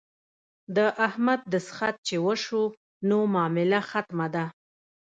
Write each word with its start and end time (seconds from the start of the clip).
د 0.75 0.77
احمد 1.07 1.39
دستخط 1.53 1.95
چې 2.07 2.15
وشو 2.25 2.63
نو 3.09 3.17
معامله 3.33 3.79
ختمه 3.91 4.27
ده. 4.35 4.45